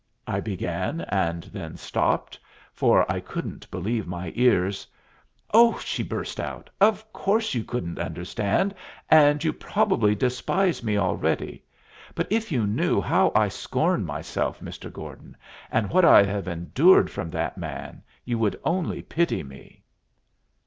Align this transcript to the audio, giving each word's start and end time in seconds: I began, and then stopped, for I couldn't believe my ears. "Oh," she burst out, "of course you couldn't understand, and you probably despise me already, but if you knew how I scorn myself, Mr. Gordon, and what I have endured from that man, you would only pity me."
I 0.25 0.39
began, 0.39 1.01
and 1.09 1.43
then 1.43 1.77
stopped, 1.77 2.39
for 2.73 3.05
I 3.07 3.19
couldn't 3.19 3.69
believe 3.69 4.07
my 4.07 4.33
ears. 4.35 4.87
"Oh," 5.53 5.77
she 5.77 6.01
burst 6.01 6.39
out, 6.39 6.71
"of 6.81 7.13
course 7.13 7.53
you 7.53 7.63
couldn't 7.63 7.99
understand, 7.99 8.73
and 9.11 9.43
you 9.43 9.53
probably 9.53 10.15
despise 10.15 10.81
me 10.83 10.97
already, 10.97 11.63
but 12.15 12.25
if 12.31 12.51
you 12.51 12.65
knew 12.65 12.99
how 12.99 13.31
I 13.35 13.47
scorn 13.47 14.03
myself, 14.03 14.59
Mr. 14.59 14.91
Gordon, 14.91 15.37
and 15.69 15.91
what 15.91 16.03
I 16.03 16.23
have 16.23 16.47
endured 16.47 17.11
from 17.11 17.29
that 17.29 17.59
man, 17.59 18.01
you 18.25 18.39
would 18.39 18.59
only 18.65 19.03
pity 19.03 19.43
me." 19.43 19.83